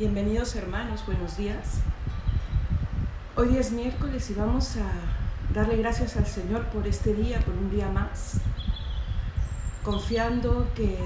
[0.00, 1.82] Bienvenidos hermanos, buenos días.
[3.36, 4.90] Hoy es miércoles y vamos a
[5.52, 8.40] darle gracias al Señor por este día, por un día más,
[9.84, 10.98] confiando que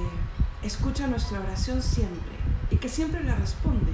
[0.62, 2.36] escucha nuestra oración siempre
[2.70, 3.90] y que siempre la responde.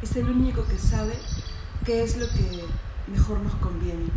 [0.00, 1.12] Es el único que sabe
[1.84, 2.64] qué es lo que
[3.08, 4.08] mejor nos conviene.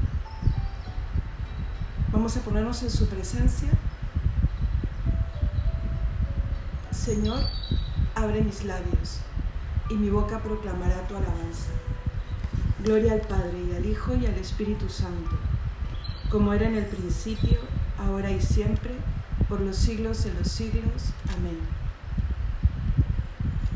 [2.14, 3.68] Vamos a ponernos en su presencia.
[6.92, 7.42] Señor,
[8.16, 9.20] abre mis labios
[9.90, 11.70] y mi boca proclamará tu alabanza.
[12.84, 15.38] Gloria al Padre y al Hijo y al Espíritu Santo,
[16.30, 17.60] como era en el principio,
[17.98, 18.92] ahora y siempre,
[19.48, 21.14] por los siglos de los siglos.
[21.38, 21.60] Amén.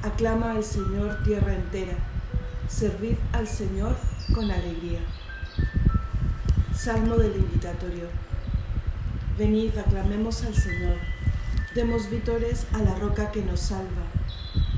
[0.03, 1.97] Aclama al Señor tierra entera,
[2.67, 3.95] servid al Señor
[4.33, 4.99] con alegría.
[6.73, 8.07] Salmo del invitatorio.
[9.37, 10.97] Venid, aclamemos al Señor,
[11.75, 14.09] demos vítores a la roca que nos salva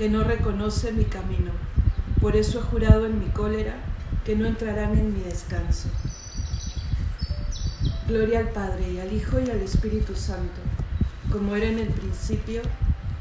[0.00, 1.50] que no reconoce mi camino.
[2.22, 3.74] Por eso he jurado en mi cólera
[4.24, 5.90] que no entrarán en mi descanso.
[8.08, 10.58] Gloria al Padre y al Hijo y al Espíritu Santo,
[11.30, 12.62] como era en el principio,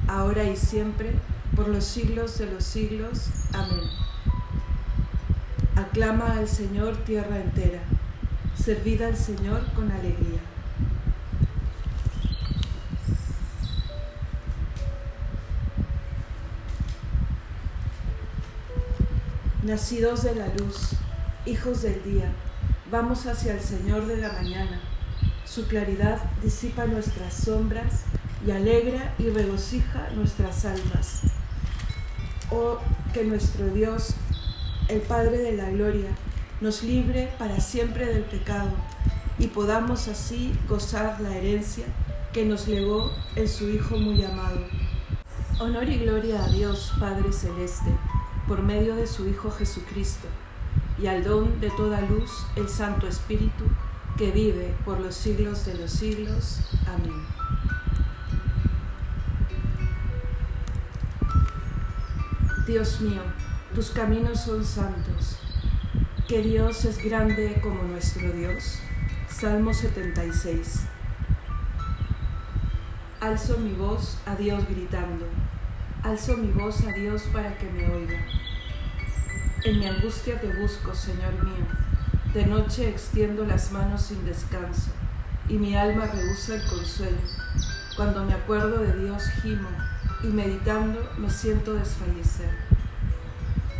[0.07, 1.11] ahora y siempre,
[1.53, 3.25] por los siglos de los siglos.
[3.51, 3.83] Amén.
[5.75, 7.81] Aclama al Señor tierra entera,
[8.55, 10.39] servida al Señor con alegría.
[19.69, 20.93] Nacidos de la luz,
[21.45, 22.33] hijos del día,
[22.89, 24.81] vamos hacia el Señor de la mañana.
[25.45, 28.05] Su claridad disipa nuestras sombras
[28.43, 31.21] y alegra y regocija nuestras almas.
[32.49, 32.79] Oh,
[33.13, 34.15] que nuestro Dios,
[34.87, 36.09] el Padre de la Gloria,
[36.61, 38.71] nos libre para siempre del pecado
[39.37, 41.85] y podamos así gozar la herencia
[42.33, 44.65] que nos legó en su Hijo muy amado.
[45.59, 47.91] Honor y gloria a Dios, Padre Celeste
[48.49, 50.27] por medio de su Hijo Jesucristo,
[50.97, 53.63] y al don de toda luz, el Santo Espíritu,
[54.17, 56.61] que vive por los siglos de los siglos.
[56.87, 57.13] Amén.
[62.65, 63.21] Dios mío,
[63.75, 65.37] tus caminos son santos.
[66.27, 68.79] Que Dios es grande como nuestro Dios.
[69.29, 70.85] Salmo 76.
[73.21, 75.25] Alzo mi voz a Dios gritando
[76.03, 78.17] Alzo mi voz a Dios para que me oiga.
[79.65, 81.65] En mi angustia te busco, Señor mío.
[82.33, 84.91] De noche extiendo las manos sin descanso,
[85.49, 87.17] y mi alma rehúsa el consuelo.
[87.97, 89.67] Cuando me acuerdo de Dios gimo,
[90.23, 92.49] y meditando me siento desfallecer.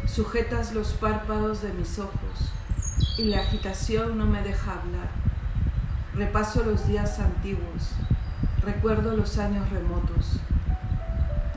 [0.05, 2.51] Sujetas los párpados de mis ojos,
[3.17, 5.11] y la agitación no me deja hablar.
[6.13, 7.91] Repaso los días antiguos,
[8.65, 10.41] recuerdo los años remotos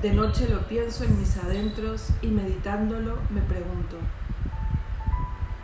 [0.03, 3.97] de noche lo pienso en mis adentros y meditándolo me pregunto,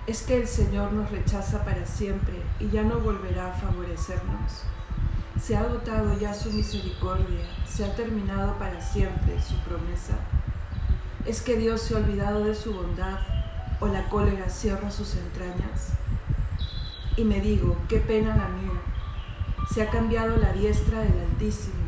[0.07, 4.63] ¿es que el Señor nos rechaza para siempre y ya no volverá a favorecernos?
[5.43, 7.49] ¿Se ha agotado ya su misericordia?
[7.67, 10.15] ¿Se ha terminado para siempre su promesa?
[11.27, 13.19] ¿Es que Dios se ha olvidado de su bondad
[13.81, 15.95] o la cólera cierra sus entrañas?
[17.17, 18.81] Y me digo, qué pena la mía.
[19.75, 21.88] Se ha cambiado la diestra del Altísimo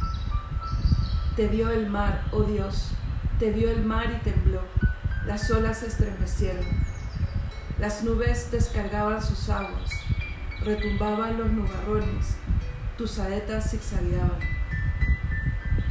[1.35, 2.91] Te vio el mar, oh Dios,
[3.39, 4.61] te vio el mar y tembló.
[5.25, 6.65] las olas se estremecieron.
[7.79, 9.91] Las nubes descargaban sus aguas,
[10.61, 12.35] retumbaban los nubarrones,
[12.97, 14.39] tus saetas zigzagueaban.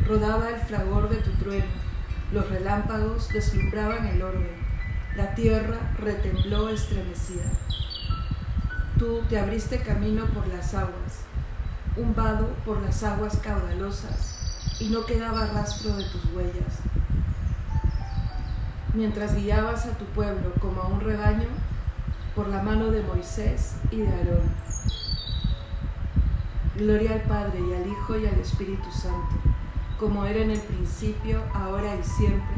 [0.06, 1.64] Rodaba el fragor de tu trueno,
[2.32, 4.54] los relámpagos deslumbraban el orbe,
[5.16, 7.50] la tierra retembló estremecida.
[8.98, 11.24] Tú te abriste camino por las aguas,
[11.96, 14.39] un vado por las aguas caudalosas,
[14.80, 16.80] y no quedaba rastro de tus huellas.
[18.94, 21.48] Mientras guiabas a tu pueblo como a un rebaño,
[22.34, 24.50] por la mano de Moisés y de Aarón.
[26.76, 29.36] Gloria al Padre y al Hijo y al Espíritu Santo,
[29.98, 32.56] como era en el principio, ahora y siempre,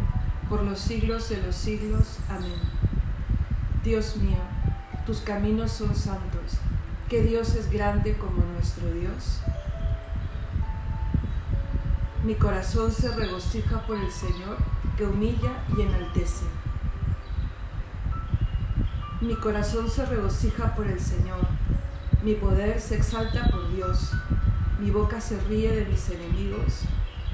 [0.48, 2.18] por los siglos de los siglos.
[2.28, 2.60] Amén.
[3.82, 4.38] Dios mío,
[5.06, 6.58] tus caminos son santos.
[7.08, 9.40] ¿Qué Dios es grande como nuestro Dios?
[12.24, 14.56] Mi corazón se regocija por el Señor,
[14.96, 16.44] que humilla y enaltece.
[19.20, 21.40] Mi corazón se regocija por el Señor,
[22.22, 24.12] mi poder se exalta por Dios,
[24.78, 26.82] mi boca se ríe de mis enemigos,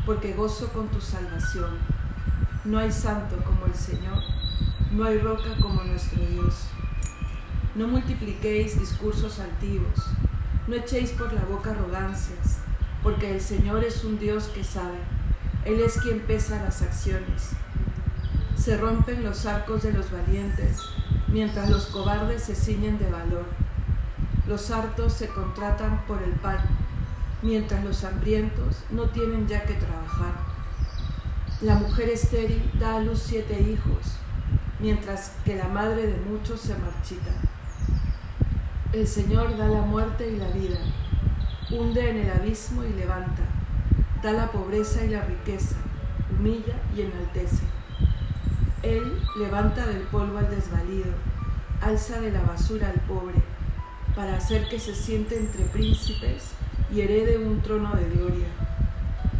[0.06, 1.76] porque gozo con tu salvación.
[2.64, 4.22] No hay santo como el Señor,
[4.92, 6.54] no hay roca como nuestro Dios.
[7.74, 10.06] No multipliquéis discursos altivos,
[10.66, 12.60] no echéis por la boca arrogancias,
[13.02, 14.98] porque el Señor es un Dios que sabe,
[15.64, 17.50] Él es quien pesa las acciones.
[18.56, 20.80] Se rompen los arcos de los valientes,
[21.28, 23.46] mientras los cobardes se ciñen de valor.
[24.46, 26.58] Los hartos se contratan por el pan,
[27.42, 30.32] mientras los hambrientos no tienen ya que trabajar.
[31.60, 34.16] La mujer estéril da a luz siete hijos,
[34.80, 37.32] mientras que la madre de muchos se marchita.
[38.92, 40.78] El Señor da la muerte y la vida,
[41.70, 43.42] hunde en el abismo y levanta,
[44.22, 45.76] da la pobreza y la riqueza,
[46.30, 47.62] humilla y enaltece.
[48.82, 51.12] Él levanta del polvo al desvalido,
[51.80, 53.42] alza de la basura al pobre,
[54.14, 56.52] para hacer que se siente entre príncipes
[56.90, 58.46] y herede un trono de gloria.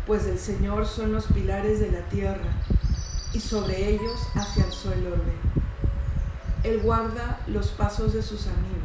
[0.07, 2.53] Pues el Señor son los pilares de la tierra,
[3.33, 5.33] y sobre ellos hacia el orbe.
[6.65, 8.78] Él guarda los pasos de sus amigos,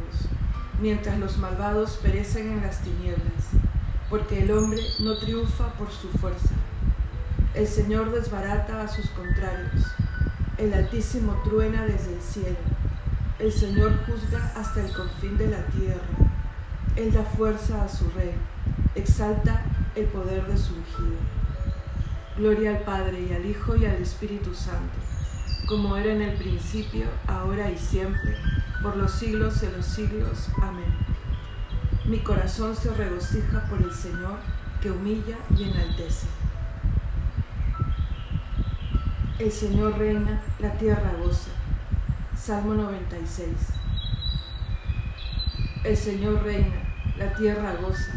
[0.80, 3.50] mientras los malvados perecen en las tinieblas,
[4.10, 6.54] porque el hombre no triunfa por su fuerza.
[7.54, 9.84] El Señor desbarata a sus contrarios
[10.56, 12.56] el Altísimo truena desde el cielo.
[13.38, 16.00] El Señor juzga hasta el confín de la tierra.
[16.94, 18.34] Él da fuerza a su rey.
[18.94, 19.64] Exalta
[19.96, 21.18] el poder de su ungido.
[22.36, 24.94] Gloria al Padre y al Hijo y al Espíritu Santo,
[25.68, 28.36] como era en el principio, ahora y siempre,
[28.84, 30.50] por los siglos de los siglos.
[30.60, 30.84] Amén.
[32.04, 34.38] Mi corazón se regocija por el Señor,
[34.82, 36.26] que humilla y enaltece.
[39.38, 41.50] El Señor reina, la tierra goza.
[42.36, 43.48] Salmo 96.
[45.82, 46.76] El Señor reina,
[47.16, 48.12] la tierra goza.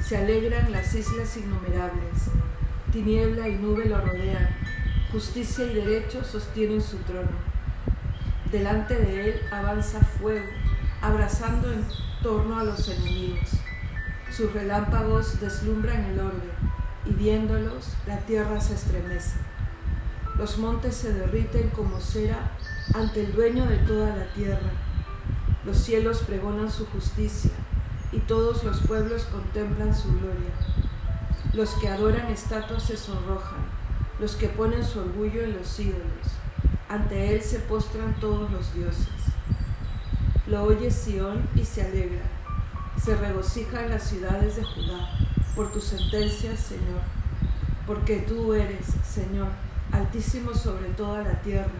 [0.00, 2.30] Se alegran las islas innumerables.
[2.90, 4.48] Tiniebla y nube lo rodean.
[5.12, 7.55] Justicia y derecho sostienen su trono.
[8.50, 10.46] Delante de él avanza fuego,
[11.02, 11.84] abrazando en
[12.22, 13.50] torno a los enemigos.
[14.30, 16.52] Sus relámpagos deslumbran el orbe,
[17.04, 19.38] y viéndolos la tierra se estremece.
[20.38, 22.52] Los montes se derriten como cera
[22.94, 24.70] ante el dueño de toda la tierra.
[25.64, 27.50] Los cielos pregonan su justicia
[28.12, 30.52] y todos los pueblos contemplan su gloria.
[31.52, 33.64] Los que adoran estatuas se sonrojan,
[34.20, 36.35] los que ponen su orgullo en los ídolos.
[36.88, 39.08] Ante él se postran todos los dioses.
[40.46, 42.22] Lo oye Sión y se alegra.
[43.02, 45.10] Se regocijan las ciudades de Judá
[45.56, 47.00] por tus sentencias, Señor,
[47.88, 49.48] porque tú eres, Señor,
[49.90, 51.72] altísimo sobre toda la tierra,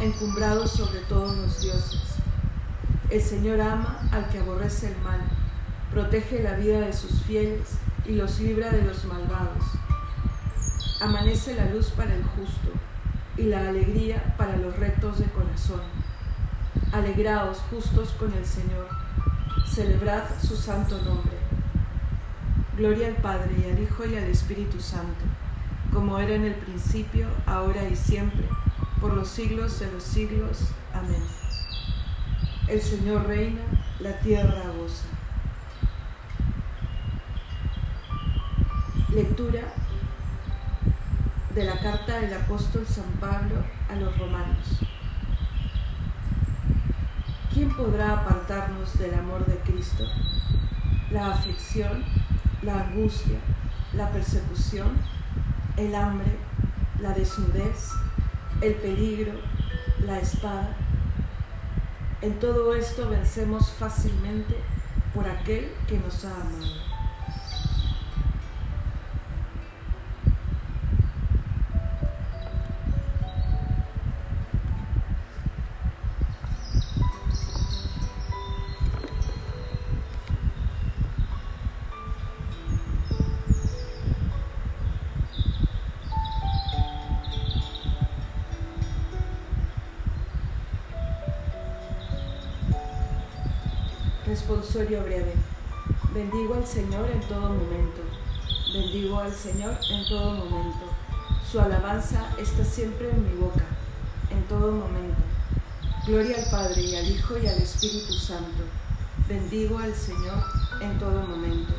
[0.00, 2.16] encumbrado sobre todos los dioses.
[3.08, 5.20] El Señor ama al que aborrece el mal,
[5.92, 9.64] protege la vida de sus fieles y los libra de los malvados.
[11.00, 12.72] Amanece la luz para el justo
[13.40, 15.80] y la alegría para los rectos de corazón.
[16.92, 18.88] Alegraos justos con el Señor,
[19.66, 21.38] celebrad su santo nombre.
[22.76, 25.24] Gloria al Padre y al Hijo y al Espíritu Santo
[25.92, 28.44] como era en el principio, ahora y siempre,
[29.00, 30.68] por los siglos de los siglos.
[30.94, 31.22] Amén.
[32.68, 33.60] El Señor reina,
[33.98, 35.06] la tierra goza.
[39.12, 39.62] Lectura
[41.54, 44.80] de la carta del apóstol San Pablo a los romanos.
[47.52, 50.04] ¿Quién podrá apartarnos del amor de Cristo?
[51.10, 52.04] La aflicción,
[52.62, 53.38] la angustia,
[53.94, 54.98] la persecución
[55.80, 56.36] el hambre,
[57.00, 57.92] la desnudez,
[58.60, 59.32] el peligro,
[60.04, 60.76] la espada.
[62.20, 64.56] En todo esto vencemos fácilmente
[65.14, 66.89] por aquel que nos ha amado.
[94.30, 95.34] Responsorio breve.
[96.14, 98.00] Bendigo al Señor en todo momento.
[98.72, 100.86] Bendigo al Señor en todo momento.
[101.50, 103.64] Su alabanza está siempre en mi boca,
[104.30, 105.20] en todo momento.
[106.06, 108.62] Gloria al Padre y al Hijo y al Espíritu Santo.
[109.28, 110.44] Bendigo al Señor
[110.80, 111.74] en todo momento.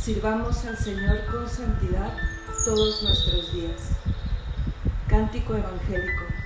[0.00, 2.16] Sirvamos al Señor con santidad
[2.64, 3.90] todos nuestros días.
[5.08, 6.45] Cántico Evangélico.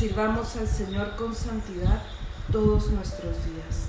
[0.00, 2.02] Sirvamos al Señor con santidad
[2.50, 3.88] todos nuestros días.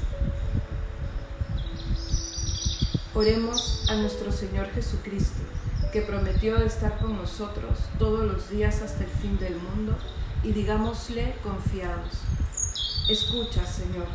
[3.14, 5.40] Oremos a nuestro Señor Jesucristo,
[5.94, 9.96] que prometió estar con nosotros todos los días hasta el fin del mundo,
[10.44, 12.18] y digámosle confiados,
[13.08, 14.08] escucha Señor,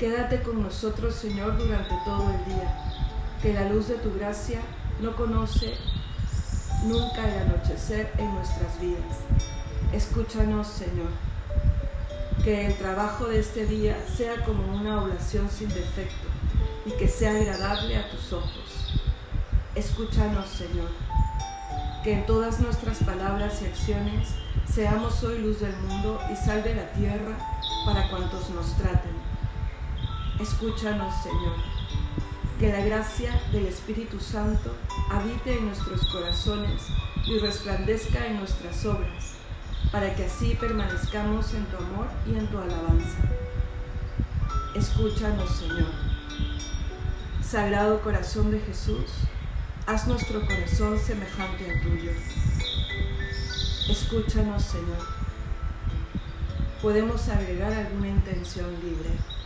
[0.00, 2.76] quédate con nosotros Señor durante todo el día,
[3.40, 4.62] que la luz de tu gracia
[5.00, 5.76] no conoce
[6.84, 9.16] nunca el anochecer en nuestras vidas
[9.92, 11.08] Escúchanos, Señor.
[12.44, 16.28] Que el trabajo de este día sea como una oblación sin defecto
[16.84, 19.00] y que sea agradable a tus ojos.
[19.74, 20.90] Escúchanos, Señor.
[22.04, 24.28] Que en todas nuestras palabras y acciones
[24.70, 27.36] seamos hoy luz del mundo y sal de la tierra
[27.86, 29.16] para cuantos nos traten.
[30.38, 31.77] Escúchanos, Señor.
[32.58, 34.74] Que la gracia del Espíritu Santo
[35.10, 36.82] habite en nuestros corazones
[37.24, 39.34] y resplandezca en nuestras obras
[39.92, 43.18] para que así permanezcamos en tu amor y en tu alabanza.
[44.74, 45.92] Escúchanos, Señor.
[47.40, 49.06] Sagrado corazón de Jesús,
[49.86, 52.10] haz nuestro corazón semejante al tuyo.
[53.88, 55.06] Escúchanos, Señor.
[56.82, 59.37] Podemos agregar alguna intención libre.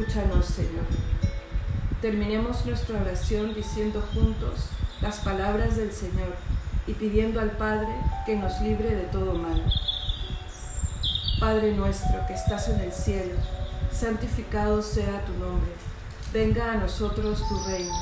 [0.00, 0.86] Escúchanos, Señor.
[2.00, 4.70] Terminemos nuestra oración diciendo juntos
[5.02, 6.36] las palabras del Señor
[6.86, 7.88] y pidiendo al Padre
[8.24, 9.62] que nos libre de todo mal.
[11.38, 13.34] Padre nuestro que estás en el cielo,
[13.92, 15.70] santificado sea tu nombre.
[16.32, 17.94] Venga a nosotros tu reino.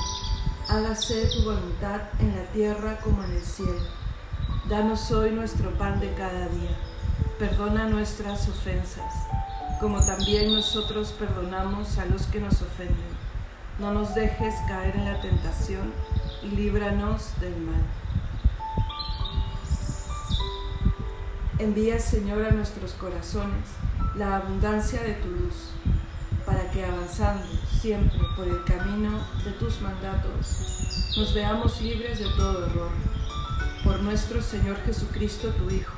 [0.69, 3.83] Hágase tu voluntad en la tierra como en el cielo.
[4.69, 6.79] Danos hoy nuestro pan de cada día.
[7.41, 9.15] Perdona nuestras ofensas
[9.81, 12.97] como también nosotros perdonamos a los que nos ofenden.
[13.79, 15.93] No nos dejes caer en la tentación
[16.43, 17.83] y líbranos del mal.
[21.59, 23.69] Envía, Señor, a nuestros corazones
[24.17, 25.71] la abundancia de tu luz,
[26.45, 27.47] para que avanzando
[27.81, 29.11] siempre por el camino
[29.45, 32.91] de tus mandatos, nos veamos libres de todo error.
[33.85, 35.98] Por nuestro Señor Jesucristo, tu Hijo